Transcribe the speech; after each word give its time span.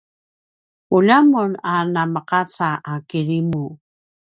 ulja 0.95 1.17
mun 1.29 1.51
a 1.71 1.73
nameqaca 1.93 2.69
a 2.91 2.93
kirimu 3.09 3.63